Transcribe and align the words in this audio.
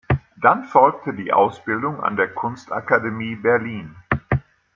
Dann 0.41 0.63
folgte 0.65 1.13
die 1.13 1.31
Ausbildung 1.31 2.01
an 2.01 2.15
der 2.15 2.33
Kunstakademie 2.33 3.35
Berlin. 3.35 3.95